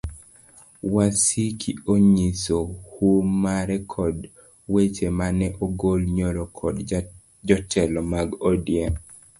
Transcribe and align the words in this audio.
Wasiki 0.93 1.71
onyiso 1.93 2.57
hum 2.91 3.25
mare 3.43 3.77
kod 3.93 4.17
weche 4.73 5.07
mane 5.19 5.47
ogol 5.65 5.99
nyoro 6.15 6.43
kod 6.57 6.75
jotelo 7.47 7.99
mag 8.11 8.29
odm 8.49 8.93